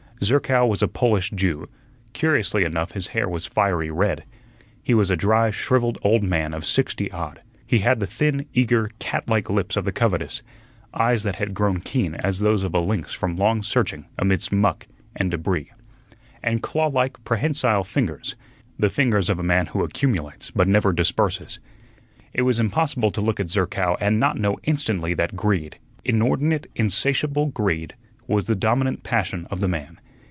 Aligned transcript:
Zerkow 0.23 0.67
was 0.67 0.83
a 0.83 0.87
Polish 0.87 1.31
Jew 1.31 1.67
curiously 2.13 2.63
enough 2.63 2.91
his 2.91 3.07
hair 3.07 3.27
was 3.27 3.47
fiery 3.47 3.89
red. 3.89 4.23
He 4.83 4.93
was 4.93 5.09
a 5.09 5.15
dry, 5.15 5.49
shrivelled 5.49 5.97
old 6.03 6.21
man 6.21 6.53
of 6.53 6.63
sixty 6.63 7.11
odd. 7.11 7.39
He 7.65 7.79
had 7.79 7.99
the 7.99 8.05
thin, 8.05 8.45
eager, 8.53 8.91
cat 8.99 9.27
like 9.27 9.49
lips 9.49 9.75
of 9.75 9.83
the 9.83 9.91
covetous; 9.91 10.43
eyes 10.93 11.23
that 11.23 11.37
had 11.37 11.55
grown 11.55 11.79
keen 11.81 12.13
as 12.13 12.37
those 12.37 12.61
of 12.61 12.75
a 12.75 12.79
lynx 12.79 13.13
from 13.13 13.35
long 13.35 13.63
searching 13.63 14.05
amidst 14.19 14.51
muck 14.51 14.85
and 15.15 15.31
debris; 15.31 15.71
and 16.43 16.61
claw 16.61 16.85
like, 16.85 17.23
prehensile 17.23 17.83
fingers 17.83 18.35
the 18.77 18.91
fingers 18.91 19.27
of 19.27 19.39
a 19.39 19.43
man 19.43 19.65
who 19.65 19.83
accumulates, 19.83 20.51
but 20.51 20.67
never 20.67 20.93
disburses. 20.93 21.57
It 22.31 22.43
was 22.43 22.59
impossible 22.59 23.09
to 23.13 23.21
look 23.21 23.39
at 23.39 23.49
Zerkow 23.49 23.97
and 23.99 24.19
not 24.19 24.37
know 24.37 24.57
instantly 24.65 25.15
that 25.15 25.35
greed 25.35 25.79
inordinate, 26.05 26.67
insatiable 26.75 27.47
greed 27.47 27.95
was 28.27 28.45
the 28.45 28.53
dominant 28.55 29.01
passion 29.01 29.47
of 29.49 29.61
the 29.61 29.67
man. 29.67 29.97